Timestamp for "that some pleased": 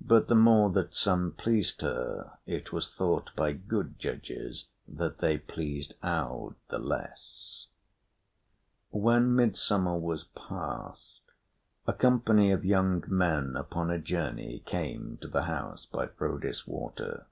0.70-1.82